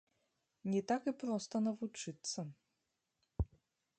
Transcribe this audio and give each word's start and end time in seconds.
Не 0.73 0.79
так 0.91 1.01
і 1.11 1.13
проста 1.25 1.55
навучыцца. 1.67 2.39